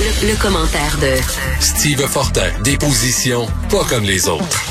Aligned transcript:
Le, 0.00 0.40
commentaire 0.40 0.96
de 1.00 1.16
Steve 1.60 2.06
Fortin, 2.06 2.48
des 2.62 2.76
positions 2.76 3.48
pas 3.68 3.82
comme 3.88 4.04
les 4.04 4.28
autres. 4.28 4.62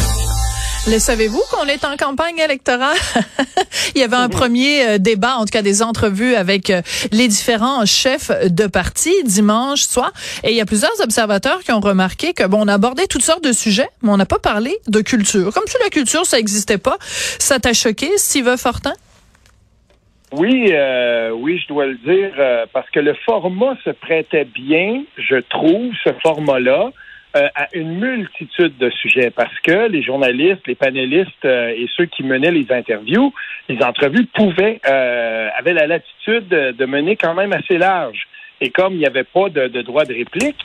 Le 0.89 0.99
savez-vous 0.99 1.41
qu'on 1.51 1.65
est 1.65 1.83
en 1.83 1.97
campagne 1.97 2.37
électorale? 2.39 2.95
Il 3.95 3.99
y 3.99 4.05
avait 4.05 4.15
un 4.15 4.29
premier 4.29 4.87
euh, 4.87 4.97
débat, 4.99 5.35
en 5.35 5.41
tout 5.41 5.51
cas 5.51 5.61
des 5.61 5.81
entrevues 5.81 6.35
avec 6.35 6.69
euh, 6.69 6.81
les 7.11 7.27
différents 7.27 7.85
chefs 7.85 8.31
de 8.45 8.67
parti 8.67 9.11
dimanche 9.25 9.81
soir. 9.81 10.13
Et 10.45 10.51
il 10.51 10.55
y 10.55 10.61
a 10.61 10.65
plusieurs 10.65 10.97
observateurs 11.01 11.61
qui 11.61 11.73
ont 11.73 11.81
remarqué 11.81 12.31
que 12.31 12.45
bon, 12.45 12.63
on 12.63 12.67
abordait 12.69 13.07
toutes 13.07 13.23
sortes 13.23 13.43
de 13.43 13.51
sujets, 13.51 13.89
mais 14.03 14.11
on 14.11 14.17
n'a 14.17 14.25
pas 14.25 14.39
parlé 14.39 14.77
de 14.87 15.01
culture. 15.01 15.53
Comme 15.53 15.67
si 15.67 15.75
la 15.83 15.89
culture, 15.89 16.25
ça 16.25 16.37
n'existait 16.37 16.77
pas. 16.77 16.97
Ça 17.37 17.59
t'a 17.59 17.73
choqué, 17.73 18.09
Steve 18.17 18.55
Fortin? 18.55 18.93
Oui, 20.33 20.71
euh, 20.73 21.31
oui, 21.31 21.57
je 21.57 21.67
dois 21.69 21.85
le 21.85 21.95
dire, 21.95 22.31
euh, 22.37 22.65
parce 22.73 22.89
que 22.89 22.99
le 22.99 23.13
format 23.13 23.77
se 23.85 23.91
prêtait 23.91 24.43
bien, 24.43 25.03
je 25.17 25.37
trouve, 25.37 25.93
ce 26.03 26.09
format-là, 26.21 26.91
euh, 27.37 27.47
à 27.55 27.67
une 27.73 27.97
multitude 27.97 28.77
de 28.77 28.89
sujets, 28.89 29.31
parce 29.31 29.57
que 29.61 29.87
les 29.87 30.03
journalistes, 30.03 30.67
les 30.67 30.75
panélistes 30.75 31.45
et 31.45 31.87
ceux 31.95 32.05
qui 32.05 32.23
menaient 32.23 32.51
les 32.51 32.69
interviews, 32.71 33.33
les 33.69 33.81
entrevues 33.81 34.25
pouvaient, 34.25 34.81
avaient 34.83 35.73
la 35.73 35.87
latitude 35.87 36.47
de, 36.49 36.85
mener 36.85 37.15
quand 37.15 37.33
même 37.33 37.53
assez 37.53 37.77
large. 37.77 38.27
Et 38.59 38.69
comme 38.69 38.93
il 38.93 38.99
n'y 38.99 39.05
avait 39.05 39.23
pas 39.23 39.49
de, 39.49 39.81
droit 39.81 40.03
de 40.03 40.13
réplique, 40.13 40.57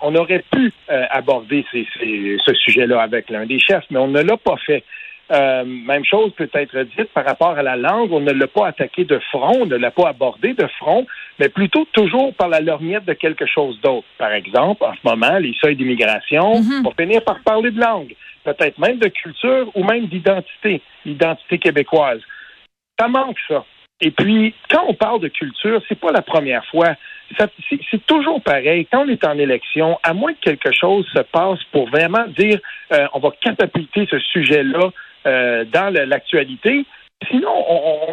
on 0.00 0.14
aurait 0.14 0.44
pu 0.50 0.72
aborder 0.88 1.64
ce 1.72 2.54
sujet-là 2.54 3.00
avec 3.00 3.30
l'un 3.30 3.46
des 3.46 3.60
chefs, 3.60 3.84
mais 3.90 3.98
on 3.98 4.08
ne 4.08 4.20
l'a 4.20 4.36
pas 4.36 4.56
fait. 4.56 4.84
Euh, 5.32 5.64
même 5.64 6.04
chose 6.04 6.32
peut 6.36 6.50
être 6.52 6.82
dite 6.96 7.08
par 7.14 7.24
rapport 7.24 7.56
à 7.56 7.62
la 7.62 7.76
langue. 7.76 8.12
On 8.12 8.20
ne 8.20 8.32
l'a 8.32 8.46
pas 8.46 8.66
attaqué 8.66 9.04
de 9.04 9.18
front, 9.30 9.62
on 9.62 9.66
ne 9.66 9.76
l'a 9.76 9.90
pas 9.90 10.08
abordé 10.08 10.52
de 10.52 10.66
front, 10.78 11.06
mais 11.38 11.48
plutôt 11.48 11.86
toujours 11.92 12.34
par 12.34 12.48
la 12.48 12.60
lorgnette 12.60 13.06
de 13.06 13.14
quelque 13.14 13.46
chose 13.46 13.80
d'autre. 13.80 14.06
Par 14.18 14.32
exemple, 14.32 14.84
en 14.84 14.92
ce 14.92 15.00
moment, 15.02 15.38
les 15.38 15.54
seuils 15.54 15.76
d'immigration, 15.76 16.52
vont 16.60 16.90
mhm. 16.90 16.94
finir 16.98 17.24
par 17.24 17.40
parler 17.40 17.70
de 17.70 17.80
langue, 17.80 18.14
peut-être 18.44 18.78
même 18.78 18.98
de 18.98 19.08
culture 19.08 19.70
ou 19.74 19.82
même 19.84 20.06
d'identité, 20.06 20.82
identité 21.06 21.58
québécoise. 21.58 22.20
Ça 22.98 23.08
manque 23.08 23.38
ça. 23.48 23.64
Et 24.00 24.10
puis, 24.10 24.54
quand 24.68 24.84
on 24.88 24.94
parle 24.94 25.20
de 25.20 25.28
culture, 25.28 25.80
c'est 25.88 25.98
pas 25.98 26.12
la 26.12 26.20
première 26.20 26.64
fois. 26.66 26.94
C'est 27.38 28.06
toujours 28.06 28.42
pareil. 28.42 28.86
Quand 28.92 29.06
on 29.06 29.08
est 29.08 29.24
en 29.24 29.38
élection, 29.38 29.98
à 30.02 30.12
moins 30.12 30.34
que 30.34 30.40
quelque 30.40 30.72
chose 30.72 31.06
se 31.14 31.22
passe 31.22 31.62
pour 31.72 31.88
vraiment 31.88 32.26
dire 32.36 32.58
euh, 32.92 33.06
on 33.14 33.20
va 33.20 33.30
catapulter 33.40 34.06
ce 34.10 34.18
sujet-là 34.18 34.90
euh, 35.26 35.64
dans 35.64 35.92
l'actualité. 35.92 36.84
Sinon, 37.30 37.54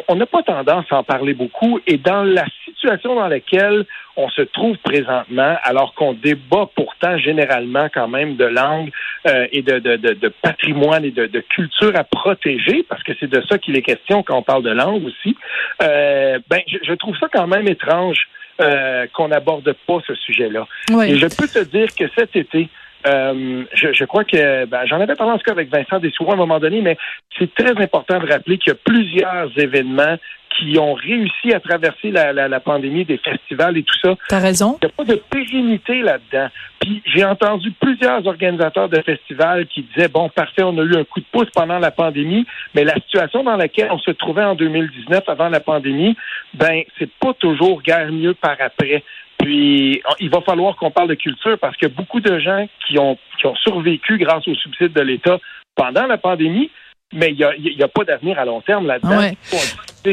on 0.08 0.16
n'a 0.16 0.26
pas 0.26 0.44
tendance 0.44 0.86
à 0.90 0.98
en 0.98 1.04
parler 1.04 1.34
beaucoup. 1.34 1.80
Et 1.86 1.98
dans 1.98 2.23
la 2.23 2.45
situation 2.66 3.16
dans 3.16 3.28
laquelle 3.28 3.86
on 4.16 4.30
se 4.30 4.42
trouve 4.42 4.78
présentement, 4.78 5.56
alors 5.64 5.94
qu'on 5.95 6.14
débat 6.14 6.70
pourtant 6.76 7.17
généralement 7.17 7.88
quand 7.94 8.08
même 8.08 8.36
de 8.36 8.45
langue 8.45 8.92
euh, 9.28 9.48
et 9.52 9.62
de, 9.62 9.80
de, 9.80 9.95
de, 9.95 10.28
patrimoine 10.42 11.06
et 11.06 11.12
de, 11.12 11.39
culture 11.50 11.94
à 11.95 12.04
protéger, 12.04 12.84
parce 12.88 13.04
que 13.04 13.14
c'est 13.20 13.30
de 13.30 13.42
ça 13.50 13.58
qu'il 13.58 13.76
est 13.76 13.82
question 13.82 14.23
quand 14.23 14.38
on 14.38 14.44
parle 14.44 14.64
de 14.64 14.72
langue 14.72 15.06
aussi, 15.06 15.36
euh, 15.82 16.39
ben, 16.50 16.62
je, 16.67 16.78
je, 16.84 16.94
trouve 16.94 17.17
ça 17.17 17.28
quand 17.32 17.48
même 17.48 17.67
étrange 17.67 18.28
euh, 18.62 19.08
qu'on 19.14 19.30
n'aborde 19.30 19.73
pas 19.88 20.00
ce 20.06 20.14
sujet-là. 20.14 20.67
Et 21.06 21.16
je 21.16 21.26
peux 21.26 21.48
te 21.48 21.64
dire 21.64 21.88
que 21.98 22.06
cet 22.16 22.36
été, 22.36 22.67
euh, 23.06 23.64
je, 23.74 23.94
je, 23.94 24.06
crois 24.06 24.24
que 24.24 24.66
ben, 24.66 24.86
j'en 24.86 25.00
avais 25.00 25.16
parlé 25.16 25.34
en 25.34 25.40
ce 25.40 25.44
cas 25.44 25.52
avec 25.52 25.70
Vincent 25.70 26.00
Dessouroux 26.00 26.32
à 26.32 26.34
un 26.34 26.38
moment 26.38 26.60
donné, 26.60 26.82
mais 26.82 26.98
c'est 27.38 27.54
très 27.54 27.72
important 27.82 28.20
de 28.20 28.32
rappeler 28.32 28.58
qu'il 28.58 28.74
y 28.74 28.76
a 28.76 28.80
plusieurs 28.84 29.58
événements 29.58 30.18
qui 30.58 30.78
ont 30.78 30.94
réussi 30.94 31.54
à 31.54 31.60
traverser 31.60 32.12
la, 32.12 32.34
la, 32.34 32.48
la, 32.48 32.60
pandémie 32.60 33.06
des 33.06 33.18
festivals 33.18 33.78
et 33.78 33.84
tout 33.84 33.98
ça. 34.04 34.16
T'as 34.28 34.40
raison. 34.40 34.78
Il 34.82 34.88
n'y 34.88 34.92
a 34.92 34.96
pas 34.96 35.04
de 35.06 35.22
pérennité 35.30 36.02
là-dedans. 36.02 36.50
Puis 36.80 37.02
j'ai 37.06 37.24
entendu 37.24 37.72
plusieurs 37.72 38.26
organisateurs 38.26 38.90
de 38.90 39.02
festivals 39.02 39.66
qui 39.68 39.84
disaient 39.84 40.08
bon, 40.08 40.30
parfait, 40.30 40.64
on 40.64 40.78
a 40.78 40.84
eu 40.84 40.96
un 40.96 41.04
coup 41.04 41.20
de 41.20 41.26
pouce 41.32 41.50
pendant 41.54 41.80
la 41.80 41.92
pandémie, 41.92 42.46
mais 42.76 42.84
la 42.84 42.95
situation 42.95 43.44
dans 43.44 43.56
laquelle 43.56 43.90
on 43.92 44.00
se 44.00 44.11
trouvait 44.11 44.44
en 44.44 44.56
2019 44.56 45.23
avant 45.28 45.50
la 45.50 45.60
pandémie, 45.60 46.16
ben 46.54 46.82
c'est 47.00 47.11
pas 47.20 47.34
toujours 47.34 47.82
guère 47.82 48.11
mieux 48.11 48.34
par 48.34 48.56
après. 48.60 49.04
Puis, 49.42 50.02
il 50.20 50.30
va 50.30 50.42
falloir 50.42 50.76
qu'on 50.76 50.92
parle 50.92 51.10
de 51.10 51.16
culture 51.16 51.58
parce 51.60 51.76
que 51.78 51.88
beaucoup 51.88 52.20
de 52.20 52.40
gens 52.40 52.68
qui 52.88 53.00
ont, 53.00 53.18
qui 53.40 53.48
ont 53.48 53.56
survécu 53.56 54.18
grâce 54.18 54.48
aux 54.48 54.56
subsides 54.56 54.94
de 54.94 55.02
l'État 55.02 55.40
pendant 55.76 56.06
la 56.06 56.18
pandémie, 56.18 56.70
mais 57.14 57.30
il 57.32 57.38
n'y 57.38 57.44
a, 57.44 57.54
y 57.58 57.84
a, 57.84 57.88
pas 57.88 58.04
d'avenir 58.04 58.40
à 58.40 58.46
long 58.46 58.62
terme 58.62 58.88
là-dedans. 58.88 59.20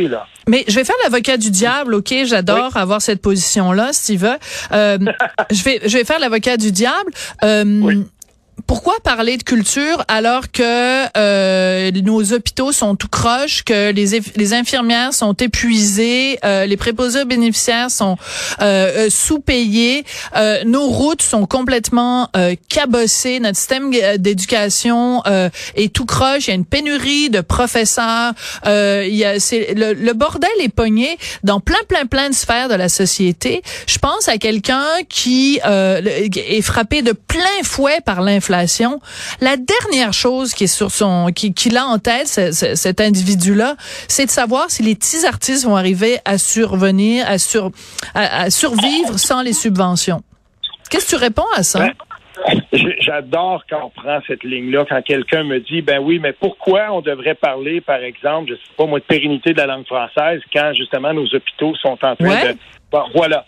Là. 0.08 0.26
Mais 0.48 0.64
je 0.66 0.74
vais 0.74 0.84
faire 0.84 0.96
l'avocat 1.04 1.36
du 1.36 1.50
diable, 1.50 1.94
ok? 1.94 2.12
J'adore 2.24 2.76
avoir 2.76 3.00
cette 3.00 3.22
position-là, 3.22 3.92
Steve. 3.92 4.26
Euh, 4.72 4.98
je 5.50 5.62
vais 5.62 5.80
je 5.84 5.96
vais 5.96 6.04
faire 6.04 6.18
l'avocat 6.18 6.56
du 6.56 6.72
diable. 6.72 7.12
Euh, 7.44 7.64
oui 7.82 8.04
pourquoi 8.68 8.96
parler 9.02 9.38
de 9.38 9.42
culture 9.42 10.04
alors 10.08 10.52
que 10.52 11.06
euh, 11.16 11.90
nos 11.90 12.34
hôpitaux 12.34 12.70
sont 12.70 12.96
tout 12.96 13.08
croches, 13.08 13.64
que 13.64 13.92
les, 13.92 14.52
infirmières 14.52 15.14
sont 15.14 15.32
épuisées, 15.32 16.38
euh, 16.44 16.66
les 16.66 16.76
préposés 16.76 17.22
aux 17.22 17.24
bénéficiaires 17.24 17.90
sont 17.90 18.18
euh, 18.60 19.06
euh 19.06 19.10
sous-payés, 19.10 20.04
euh, 20.36 20.64
nos 20.66 20.86
routes 20.86 21.22
sont 21.22 21.46
complètement 21.46 22.28
euh, 22.36 22.54
cabossées, 22.68 23.40
notre 23.40 23.56
système 23.56 23.90
d'éducation 24.18 25.22
est 25.74 25.92
tout 25.92 26.04
croche, 26.04 26.46
il 26.46 26.50
y 26.50 26.52
a 26.52 26.56
une 26.56 26.66
pénurie 26.66 27.30
de 27.30 27.40
professeurs, 27.40 28.34
il 28.66 29.14
y 29.14 29.24
a 29.24 29.40
c'est 29.40 29.72
le, 29.74 29.94
le, 29.94 30.12
bordel 30.12 30.50
est 30.60 30.68
pogné 30.68 31.16
dans 31.42 31.60
plein 31.60 31.78
plein 31.88 32.04
plein 32.04 32.28
de 32.28 32.34
sphères 32.34 32.68
de 32.68 32.74
la 32.74 32.90
société. 32.90 33.62
Je 33.86 33.98
pense 33.98 34.28
à 34.28 34.36
quelqu'un 34.36 34.84
qui 35.08 35.58
est 35.64 36.62
frappé 36.62 37.00
de 37.00 37.12
plein 37.12 37.62
fouet 37.62 38.02
par 38.04 38.20
l'inflation 38.20 38.57
la 39.40 39.56
dernière 39.56 40.12
chose 40.12 40.54
qui 40.54 40.64
est 40.64 40.66
sur 40.66 40.90
son, 40.90 41.30
qui, 41.34 41.54
qui 41.54 41.76
a 41.76 41.84
en 41.84 41.98
tête, 41.98 42.26
cet 42.26 43.00
individu-là, 43.00 43.76
c'est 44.08 44.26
de 44.26 44.30
savoir 44.30 44.70
si 44.70 44.82
les 44.82 44.94
petits 44.94 45.26
artistes 45.26 45.64
vont 45.64 45.76
arriver 45.76 46.18
à 46.24 46.38
survenir, 46.38 47.28
à, 47.28 47.38
sur, 47.38 47.70
à, 48.14 48.50
survivre 48.50 49.18
sans 49.18 49.42
les 49.42 49.52
subventions. 49.52 50.22
Qu'est-ce 50.90 51.06
que 51.06 51.16
tu 51.16 51.16
réponds 51.16 51.42
à 51.54 51.62
ça? 51.62 51.80
Ben, 51.80 51.92
j'adore 53.00 53.64
quand 53.68 53.84
on 53.84 54.00
prend 54.00 54.20
cette 54.26 54.44
ligne-là, 54.44 54.84
quand 54.88 55.02
quelqu'un 55.02 55.44
me 55.44 55.60
dit, 55.60 55.82
ben 55.82 55.98
oui, 55.98 56.18
mais 56.18 56.32
pourquoi 56.32 56.88
on 56.90 57.00
devrait 57.00 57.34
parler, 57.34 57.80
par 57.80 58.00
exemple, 58.02 58.50
je 58.50 58.54
sais 58.54 58.74
pas 58.76 58.86
moi, 58.86 59.00
de 59.00 59.04
pérennité 59.04 59.52
de 59.52 59.58
la 59.58 59.66
langue 59.66 59.86
française 59.86 60.40
quand 60.52 60.72
justement 60.74 61.12
nos 61.12 61.26
hôpitaux 61.34 61.74
sont 61.76 61.98
en 62.02 62.16
train 62.16 62.52
de... 62.52 62.56
Bon, 62.90 63.02
voilà. 63.14 63.44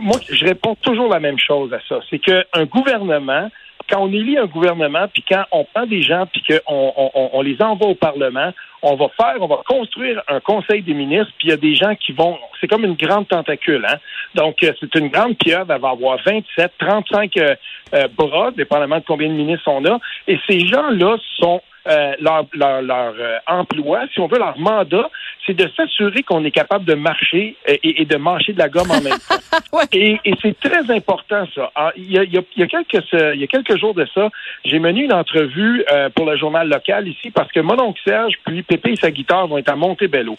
Moi, 0.00 0.16
je 0.30 0.44
réponds 0.44 0.76
toujours 0.76 1.08
la 1.08 1.18
même 1.18 1.38
chose 1.38 1.72
à 1.72 1.78
ça. 1.88 2.00
C'est 2.08 2.18
qu'un 2.18 2.64
gouvernement 2.66 3.48
quand 3.88 4.00
on 4.00 4.12
élit 4.12 4.38
un 4.38 4.46
gouvernement, 4.46 5.06
puis 5.12 5.24
quand 5.28 5.44
on 5.52 5.64
prend 5.64 5.86
des 5.86 6.02
gens, 6.02 6.26
puis 6.26 6.42
qu'on 6.42 6.92
on, 7.14 7.42
les 7.42 7.60
envoie 7.62 7.88
au 7.88 7.94
Parlement, 7.94 8.52
on 8.82 8.96
va 8.96 9.08
faire, 9.10 9.36
on 9.40 9.46
va 9.46 9.60
construire 9.66 10.22
un 10.28 10.40
conseil 10.40 10.82
des 10.82 10.94
ministres, 10.94 11.32
puis 11.38 11.48
il 11.48 11.50
y 11.50 11.54
a 11.54 11.56
des 11.56 11.74
gens 11.74 11.94
qui 11.94 12.12
vont, 12.12 12.38
c'est 12.60 12.66
comme 12.66 12.84
une 12.84 12.96
grande 12.96 13.28
tentacule, 13.28 13.84
hein. 13.88 13.96
Donc, 14.34 14.62
euh, 14.62 14.72
c'est 14.80 14.94
une 14.96 15.08
grande 15.08 15.36
pieuvre, 15.36 15.70
elle 15.70 15.80
va 15.80 15.90
avoir 15.90 16.18
27, 16.24 16.72
35 16.78 17.36
euh, 17.36 17.54
euh, 17.94 18.08
bras, 18.16 18.50
dépendamment 18.50 18.98
de 18.98 19.04
combien 19.06 19.28
de 19.28 19.34
ministres 19.34 19.68
on 19.68 19.84
a, 19.84 19.98
et 20.26 20.38
ces 20.48 20.60
gens-là 20.60 21.16
sont 21.38 21.60
euh, 21.88 22.12
leur, 22.20 22.46
leur, 22.52 22.82
leur 22.82 23.14
euh, 23.18 23.38
emploi, 23.46 24.02
si 24.12 24.20
on 24.20 24.26
veut, 24.26 24.38
leur 24.38 24.58
mandat, 24.58 25.10
c'est 25.44 25.54
de 25.54 25.68
s'assurer 25.76 26.22
qu'on 26.22 26.44
est 26.44 26.52
capable 26.52 26.84
de 26.84 26.94
marcher 26.94 27.56
et, 27.66 28.02
et, 28.02 28.04
de 28.04 28.16
manger 28.16 28.52
de 28.52 28.58
la 28.58 28.68
gomme 28.68 28.90
en 28.90 29.00
même 29.00 29.18
temps. 29.28 29.36
Et, 29.92 30.18
et 30.24 30.34
c'est 30.40 30.58
très 30.60 30.90
important, 30.94 31.46
ça. 31.54 31.70
Ah, 31.74 31.92
il, 31.96 32.10
y 32.10 32.18
a, 32.18 32.22
il, 32.22 32.32
y 32.34 32.62
a, 32.62 32.66
quelques, 32.66 33.04
il 33.12 33.40
y 33.40 33.44
a 33.44 33.46
quelques 33.46 33.76
jours 33.78 33.94
de 33.94 34.06
ça, 34.14 34.30
j'ai 34.64 34.78
mené 34.78 35.02
une 35.02 35.12
entrevue 35.12 35.84
euh, 35.92 36.08
pour 36.10 36.24
le 36.26 36.36
journal 36.36 36.68
local 36.68 37.08
ici 37.08 37.30
parce 37.30 37.50
que 37.52 37.60
mon 37.60 37.78
oncle 37.80 38.00
Serge 38.06 38.34
puis 38.44 38.62
Pépé 38.62 38.92
et 38.92 38.96
sa 38.96 39.10
guitare 39.10 39.46
vont 39.48 39.58
être 39.58 39.70
à 39.70 39.76
Montebello. 39.76 40.36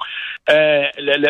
Euh, 0.49 0.83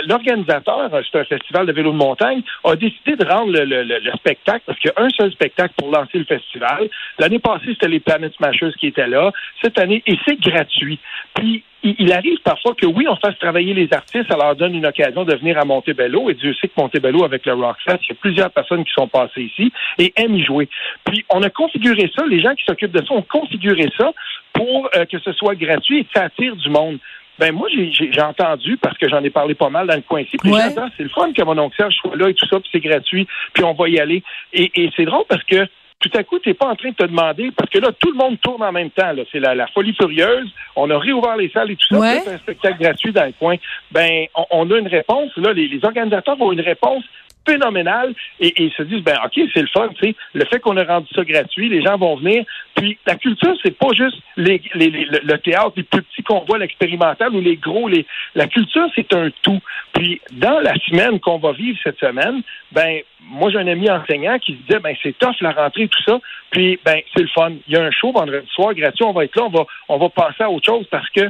L'organisateur, 0.07 0.89
c'est 1.11 1.19
un 1.19 1.25
festival 1.25 1.65
de 1.65 1.71
vélo 1.71 1.91
de 1.91 1.97
montagne, 1.97 2.41
a 2.63 2.75
décidé 2.75 3.15
de 3.15 3.25
rendre 3.25 3.51
le, 3.51 3.65
le, 3.65 3.83
le 3.83 4.11
spectacle 4.13 4.61
parce 4.65 4.79
qu'il 4.79 4.91
y 4.95 4.99
a 4.99 5.03
un 5.03 5.09
seul 5.09 5.31
spectacle 5.31 5.73
pour 5.77 5.91
lancer 5.91 6.19
le 6.19 6.25
festival. 6.25 6.89
L'année 7.19 7.39
passée, 7.39 7.67
c'était 7.69 7.87
les 7.87 7.99
Planet 7.99 8.33
Smashers 8.35 8.73
qui 8.79 8.87
étaient 8.87 9.07
là. 9.07 9.31
Cette 9.61 9.79
année, 9.79 10.02
et 10.05 10.17
c'est 10.25 10.39
gratuit. 10.39 10.99
Puis, 11.33 11.63
il, 11.83 12.13
arrive 12.13 12.37
parfois 12.43 12.73
que 12.75 12.85
oui, 12.85 13.05
on 13.09 13.15
fasse 13.17 13.37
travailler 13.39 13.73
les 13.73 13.91
artistes, 13.91 14.27
ça 14.29 14.37
leur 14.37 14.55
donne 14.55 14.73
une 14.73 14.85
occasion 14.85 15.25
de 15.25 15.35
venir 15.35 15.57
à 15.59 15.65
Montebello, 15.65 16.29
et 16.29 16.33
Dieu 16.33 16.53
sait 16.53 16.69
que 16.69 16.73
Montebello, 16.77 17.25
avec 17.25 17.45
le 17.45 17.53
Rockfest, 17.53 17.99
il 18.03 18.09
y 18.09 18.11
a 18.11 18.15
plusieurs 18.19 18.51
personnes 18.51 18.85
qui 18.85 18.93
sont 18.93 19.07
passées 19.07 19.43
ici 19.43 19.71
et 19.99 20.13
aiment 20.15 20.35
y 20.35 20.43
jouer. 20.43 20.69
Puis, 21.03 21.25
on 21.29 21.41
a 21.43 21.49
configuré 21.49 22.09
ça, 22.15 22.25
les 22.25 22.41
gens 22.41 22.55
qui 22.55 22.63
s'occupent 22.65 22.91
de 22.91 23.05
ça 23.05 23.13
ont 23.13 23.23
configuré 23.23 23.89
ça 23.97 24.13
pour 24.53 24.89
euh, 24.95 25.05
que 25.05 25.19
ce 25.19 25.33
soit 25.33 25.55
gratuit 25.55 25.99
et 25.99 26.03
que 26.05 26.11
ça 26.15 26.23
attire 26.23 26.55
du 26.55 26.69
monde. 26.69 26.99
Ben 27.39 27.51
moi, 27.51 27.67
j'ai 27.69 28.21
entendu, 28.21 28.77
parce 28.77 28.97
que 28.97 29.09
j'en 29.09 29.23
ai 29.23 29.31
parlé 29.31 29.55
pas 29.55 29.69
mal 29.69 29.87
dans 29.87 29.95
le 29.95 30.01
coin 30.01 30.21
ici, 30.21 30.37
puis 30.37 30.53
c'est 30.53 31.03
le 31.03 31.09
fun 31.09 31.33
que 31.33 31.41
mon 31.43 31.57
oncle 31.57 31.75
Serge 31.75 31.95
soit 31.95 32.15
là 32.15 32.29
et 32.29 32.35
tout 32.35 32.45
ça, 32.47 32.59
puis 32.59 32.69
c'est 32.71 32.79
gratuit, 32.79 33.27
puis 33.53 33.63
on 33.63 33.73
va 33.73 33.89
y 33.89 33.99
aller. 33.99 34.21
Et, 34.53 34.71
et 34.75 34.91
c'est 34.95 35.05
drôle 35.05 35.23
parce 35.27 35.43
que 35.43 35.67
tout 36.03 36.17
à 36.17 36.23
coup, 36.23 36.37
tu 36.39 36.49
n'es 36.49 36.53
pas 36.53 36.67
en 36.67 36.75
train 36.75 36.89
de 36.89 36.95
te 36.95 37.05
demander, 37.05 37.49
parce 37.55 37.69
que 37.69 37.79
là, 37.79 37.89
tout 37.97 38.11
le 38.11 38.17
monde 38.17 38.37
tourne 38.41 38.61
en 38.61 38.71
même 38.71 38.89
temps. 38.89 39.11
C'est 39.31 39.39
la, 39.39 39.67
folie 39.67 39.95
furieuse. 39.95 40.49
On 40.75 40.89
a 40.89 40.99
réouvert 40.99 41.37
les 41.37 41.49
salles 41.49 41.71
et 41.71 41.77
tout 41.77 41.95
ça. 41.95 42.19
C'est 42.19 42.33
un 42.33 42.37
spectacle 42.37 42.81
gratuit 42.81 43.13
dans 43.13 43.25
le 43.25 43.31
coin. 43.31 43.55
Ben, 43.91 44.25
on, 44.51 44.69
a 44.69 44.77
une 44.77 44.87
réponse. 44.87 45.31
Là, 45.37 45.53
les, 45.53 45.79
organisateurs 45.81 46.39
ont 46.41 46.51
une 46.51 46.61
réponse 46.61 47.03
phénoménal 47.47 48.13
et, 48.39 48.53
ils 48.63 48.71
se 48.71 48.83
disent 48.83 49.03
ben 49.03 49.17
ok 49.25 49.39
c'est 49.53 49.61
le 49.61 49.67
fun 49.67 49.89
tu 49.99 50.07
sais. 50.07 50.15
Le 50.33 50.45
fait 50.45 50.59
qu'on 50.59 50.77
a 50.77 50.83
rendu 50.83 51.07
ça 51.13 51.23
gratuit 51.23 51.69
les 51.69 51.81
gens 51.81 51.97
vont 51.97 52.15
venir. 52.15 52.43
Puis 52.75 52.97
la 53.05 53.15
culture 53.15 53.55
c'est 53.63 53.77
pas 53.77 53.89
juste 53.93 54.17
les, 54.37 54.61
les, 54.75 54.89
le 54.89 55.37
théâtre 55.37 55.73
les 55.75 55.83
plus 55.83 56.01
petits 56.01 56.23
qu'on 56.23 56.45
voit 56.45 56.57
l'expérimental 56.57 57.33
ou 57.35 57.41
les 57.41 57.57
gros 57.57 57.87
les 57.87 58.05
la 58.35 58.47
culture 58.47 58.87
c'est 58.95 59.13
un 59.13 59.29
tout. 59.41 59.59
Puis 59.93 60.21
dans 60.31 60.59
la 60.59 60.73
semaine 60.75 61.19
qu'on 61.19 61.39
va 61.39 61.51
vivre 61.51 61.77
cette 61.83 61.99
semaine 61.99 62.41
ben 62.71 63.01
moi 63.21 63.49
j'ai 63.51 63.59
un 63.59 63.67
ami 63.67 63.89
enseignant 63.89 64.37
qui 64.39 64.53
se 64.53 64.57
disait 64.67 64.79
ben 64.79 64.95
c'est 65.01 65.17
tough 65.17 65.35
la 65.41 65.51
rentrée 65.51 65.87
tout 65.87 66.03
ça. 66.03 66.19
Puis 66.51 66.79
ben 66.85 67.01
c'est 67.15 67.23
le 67.23 67.29
fun. 67.29 67.51
Il 67.67 67.73
y 67.73 67.77
a 67.77 67.83
un 67.83 67.91
show 67.91 68.11
vendredi 68.11 68.47
soir 68.53 68.73
gratuit 68.73 69.05
on 69.05 69.13
va 69.13 69.25
être 69.25 69.35
là 69.35 69.43
on 69.43 69.49
va 69.49 69.65
on 69.89 69.97
va 69.97 70.09
passer 70.09 70.43
à 70.43 70.49
autre 70.49 70.65
chose 70.65 70.87
parce 70.89 71.09
que 71.09 71.29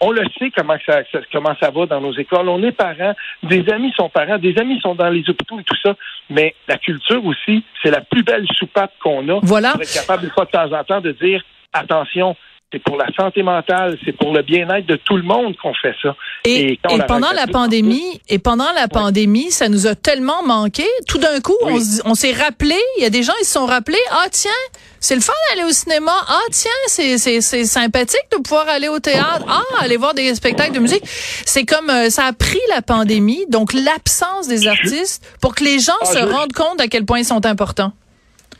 on 0.00 0.10
le 0.10 0.22
sait 0.38 0.50
comment 0.50 0.76
ça, 0.84 1.02
comment 1.32 1.54
ça 1.60 1.70
va 1.70 1.86
dans 1.86 2.00
nos 2.00 2.12
écoles. 2.14 2.48
On 2.48 2.62
est 2.62 2.72
parents, 2.72 3.14
des 3.42 3.68
amis 3.70 3.92
sont 3.96 4.08
parents, 4.08 4.38
des 4.38 4.56
amis 4.58 4.80
sont 4.80 4.94
dans 4.94 5.08
les 5.08 5.28
hôpitaux 5.28 5.60
et 5.60 5.64
tout 5.64 5.76
ça. 5.82 5.94
Mais 6.30 6.54
la 6.68 6.78
culture 6.78 7.24
aussi, 7.24 7.64
c'est 7.82 7.90
la 7.90 8.00
plus 8.00 8.22
belle 8.22 8.46
soupape 8.54 8.92
qu'on 9.02 9.28
a. 9.28 9.40
Voilà. 9.42 9.72
Pour 9.72 9.82
être 9.82 9.94
capable, 9.94 10.24
de 10.24 10.28
temps 10.28 10.72
en 10.72 10.84
temps, 10.84 11.00
de 11.00 11.12
dire 11.12 11.42
attention, 11.72 12.36
c'est 12.72 12.82
pour 12.82 12.96
la 12.96 13.06
santé 13.16 13.42
mentale, 13.42 13.96
c'est 14.04 14.16
pour 14.16 14.32
le 14.32 14.42
bien-être 14.42 14.86
de 14.86 14.96
tout 14.96 15.16
le 15.16 15.22
monde 15.22 15.56
qu'on 15.62 15.72
fait 15.74 15.94
ça. 16.02 16.16
Et, 16.44 16.78
pendant 17.06 17.30
la 17.30 17.46
pandémie, 17.46 18.20
et 18.28 18.40
pendant 18.40 18.72
la 18.74 18.88
pandémie, 18.88 19.52
ça 19.52 19.68
nous 19.68 19.86
a 19.86 19.94
tellement 19.94 20.42
manqué. 20.44 20.84
Tout 21.06 21.18
d'un 21.18 21.40
coup, 21.40 21.56
on, 21.62 22.14
s'est 22.14 22.32
rappelé, 22.32 22.76
il 22.98 23.02
y 23.02 23.06
a 23.06 23.10
des 23.10 23.22
gens 23.22 23.32
ils 23.40 23.44
se 23.44 23.52
sont 23.52 23.66
rappelés, 23.66 23.98
ah 24.10 24.26
tiens, 24.30 24.50
c'est 24.98 25.14
le 25.14 25.20
fun 25.20 25.32
d'aller 25.50 25.64
au 25.68 25.72
cinéma. 25.72 26.12
Ah 26.26 26.40
tiens, 26.50 26.70
c'est 26.88 27.18
c'est 27.18 27.40
c'est 27.40 27.64
sympathique 27.64 28.26
de 28.32 28.38
pouvoir 28.38 28.68
aller 28.68 28.88
au 28.88 28.98
théâtre. 28.98 29.44
Ah, 29.48 29.62
aller 29.80 29.96
voir 29.96 30.14
des 30.14 30.34
spectacles 30.34 30.72
de 30.72 30.80
musique. 30.80 31.04
C'est 31.06 31.64
comme 31.64 31.90
euh, 31.90 32.10
ça 32.10 32.24
a 32.24 32.32
pris 32.32 32.60
la 32.70 32.82
pandémie, 32.82 33.44
donc 33.48 33.72
l'absence 33.72 34.48
des 34.48 34.66
artistes 34.66 35.24
pour 35.40 35.54
que 35.54 35.62
les 35.62 35.78
gens 35.78 35.92
ah, 36.00 36.06
se 36.06 36.18
rendent 36.18 36.52
compte 36.52 36.80
à 36.80 36.88
quel 36.88 37.04
point 37.04 37.20
ils 37.20 37.24
sont 37.24 37.46
importants 37.46 37.92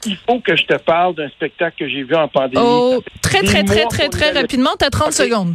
il 0.07 0.17
faut 0.17 0.41
que 0.41 0.57
je 0.57 0.65
te 0.65 0.75
parle 0.75 1.15
d'un 1.15 1.29
spectacle 1.29 1.77
que 1.79 1.89
j'ai 1.89 2.03
vu 2.03 2.15
en 2.15 2.29
pandémie. 2.29 2.65
Oh, 2.65 3.03
très, 3.23 3.43
très, 3.43 3.65
très, 3.65 3.85
très, 3.87 4.09
très 4.09 4.31
rapidement. 4.31 4.71
Tu 4.79 4.85
as 4.85 4.91
30 4.91 5.13
secondes. 5.13 5.55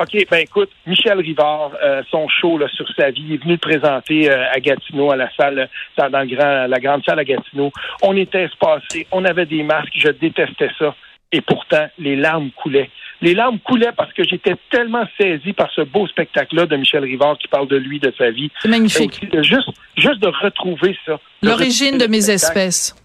OK, 0.00 0.26
ben 0.30 0.38
écoute, 0.38 0.70
Michel 0.86 1.20
Rivard, 1.20 1.72
euh, 1.82 2.02
son 2.10 2.26
show 2.26 2.56
là, 2.56 2.66
sur 2.68 2.86
sa 2.96 3.10
vie, 3.10 3.24
il 3.28 3.34
est 3.34 3.42
venu 3.42 3.52
le 3.52 3.58
présenter 3.58 4.30
euh, 4.30 4.50
à 4.50 4.58
Gatineau, 4.58 5.12
à 5.12 5.16
la 5.16 5.30
salle, 5.36 5.68
dans, 5.98 6.08
dans 6.08 6.24
grand, 6.24 6.66
la 6.66 6.80
grande 6.80 7.04
salle 7.04 7.18
à 7.18 7.24
Gatineau. 7.24 7.70
On 8.02 8.16
était 8.16 8.44
espacés, 8.44 9.06
on 9.12 9.24
avait 9.26 9.44
des 9.44 9.62
masques, 9.62 9.92
je 9.94 10.08
détestais 10.08 10.70
ça. 10.78 10.94
Et 11.30 11.42
pourtant, 11.42 11.86
les 11.98 12.16
larmes 12.16 12.50
coulaient. 12.50 12.90
Les 13.20 13.34
larmes 13.34 13.58
coulaient 13.60 13.92
parce 13.96 14.12
que 14.12 14.24
j'étais 14.24 14.54
tellement 14.70 15.04
saisi 15.20 15.52
par 15.52 15.70
ce 15.72 15.82
beau 15.82 16.06
spectacle-là 16.06 16.66
de 16.66 16.76
Michel 16.76 17.04
Rivard 17.04 17.38
qui 17.38 17.48
parle 17.48 17.68
de 17.68 17.76
lui, 17.76 18.00
de 18.00 18.12
sa 18.16 18.30
vie. 18.30 18.50
C'est 18.60 18.68
magnifique. 18.68 19.24
juste, 19.42 19.68
juste 19.96 20.20
de 20.20 20.28
retrouver 20.28 20.96
ça. 21.06 21.20
L'origine 21.42 21.98
de 21.98 22.06
mes 22.06 22.30
espèces. 22.30 22.96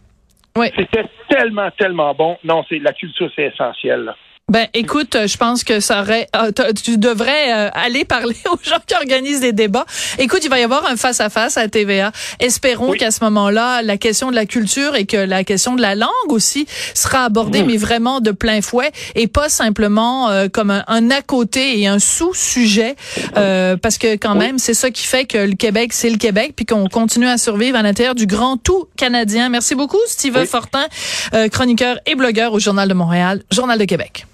C'était 0.75 1.06
tellement, 1.30 1.69
tellement 1.71 2.13
bon. 2.13 2.38
Non, 2.44 2.63
c'est 2.68 2.80
la 2.80 2.94
culture, 2.94 3.30
c'est 3.36 3.44
essentiel. 3.44 4.13
Ben, 4.49 4.65
écoute, 4.73 5.13
euh, 5.17 5.27
je 5.27 5.35
pense 5.35 5.65
que 5.65 5.81
ça 5.81 5.99
aurait, 5.99 6.29
euh, 6.33 6.53
tu 6.81 6.97
devrais 6.97 7.53
euh, 7.53 7.69
aller 7.73 8.05
parler 8.05 8.38
aux 8.49 8.57
gens 8.63 8.77
qui 8.88 8.95
organisent 8.95 9.41
des 9.41 9.51
débats. 9.51 9.85
Écoute, 10.19 10.39
il 10.45 10.49
va 10.49 10.57
y 10.57 10.63
avoir 10.63 10.89
un 10.89 10.95
face 10.95 11.19
à 11.19 11.29
face 11.29 11.57
à 11.57 11.67
TVA. 11.67 12.13
Espérons 12.39 12.94
qu'à 12.94 13.11
ce 13.11 13.21
moment-là, 13.25 13.81
la 13.81 13.97
question 13.97 14.31
de 14.31 14.35
la 14.35 14.45
culture 14.45 14.95
et 14.95 15.05
que 15.05 15.17
la 15.17 15.44
question 15.44 15.75
de 15.75 15.81
la 15.81 15.95
langue 15.95 16.29
aussi 16.29 16.65
sera 16.94 17.25
abordée, 17.25 17.63
mais 17.63 17.75
vraiment 17.75 18.21
de 18.21 18.31
plein 18.31 18.61
fouet 18.61 18.94
et 19.15 19.27
pas 19.27 19.49
simplement 19.49 20.31
comme 20.53 20.71
un, 20.71 21.11
à 21.11 21.21
côté 21.21 21.81
et 21.81 21.88
un 21.88 21.99
sous-sujet, 21.99 22.95
parce 23.33 23.97
que 23.97 24.15
quand 24.15 24.35
même, 24.35 24.59
c'est 24.59 24.73
ça 24.73 24.91
qui 24.91 25.03
fait 25.03 25.25
que 25.25 25.39
le 25.39 25.55
Québec, 25.55 25.91
c'est 25.91 26.09
le 26.09 26.17
Québec, 26.17 26.53
puis 26.55 26.65
qu'on 26.65 26.88
continue 26.88 27.27
à 27.27 27.38
survivre 27.38 27.77
à 27.77 27.81
l'intérieur 27.81 28.15
du 28.15 28.27
grand 28.27 28.55
tout 28.55 28.88
canadien. 28.95 29.49
Merci 29.49 29.75
beaucoup, 29.75 29.99
Steve 30.07 30.45
Fortin, 30.45 30.85
chroniqueur 31.51 31.99
et 32.05 32.15
blogueur 32.15 32.53
au 32.53 32.59
Journal 32.59 32.88
de 32.88 32.94
Montréal, 32.94 33.44
Journal 33.51 33.77
de 33.77 33.85
Québec. 33.85 34.25